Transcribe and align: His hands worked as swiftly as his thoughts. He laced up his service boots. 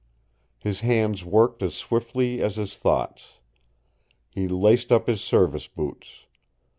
His 0.57 0.79
hands 0.79 1.23
worked 1.23 1.61
as 1.61 1.75
swiftly 1.75 2.41
as 2.41 2.55
his 2.55 2.75
thoughts. 2.75 3.33
He 4.31 4.47
laced 4.47 4.91
up 4.91 5.05
his 5.05 5.21
service 5.21 5.67
boots. 5.67 6.25